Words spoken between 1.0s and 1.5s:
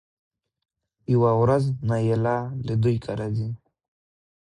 خو يوه